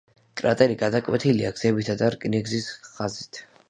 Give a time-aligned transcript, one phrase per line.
[0.39, 3.47] კრატერი გადაკვეთილია გზებითა და რკინიგზის ხაზით.